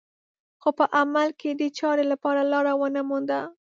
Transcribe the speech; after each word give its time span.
خو 0.61 0.69
په 0.77 0.85
عمل 0.99 1.29
کې 1.39 1.49
دې 1.59 1.67
چارې 1.79 2.03
لپاره 2.11 2.41
لاره 2.51 2.73
ونه 2.79 3.01
مونده 3.09 3.39